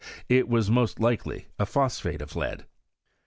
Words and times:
It 0.29 0.49
was 0.49 0.67
most 0.71 0.99
likely 0.99 1.45
a 1.59 1.65
phosphate 1.67 2.23
of 2.23 2.35
lead. 2.35 2.65